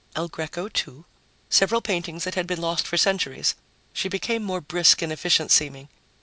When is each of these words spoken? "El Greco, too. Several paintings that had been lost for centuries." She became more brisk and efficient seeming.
"El 0.15 0.27
Greco, 0.29 0.67
too. 0.67 1.05
Several 1.51 1.79
paintings 1.79 2.23
that 2.23 2.33
had 2.33 2.47
been 2.47 2.59
lost 2.59 2.87
for 2.87 2.97
centuries." 2.97 3.53
She 3.93 4.09
became 4.09 4.41
more 4.43 4.59
brisk 4.59 5.03
and 5.03 5.11
efficient 5.13 5.51
seeming. 5.51 5.89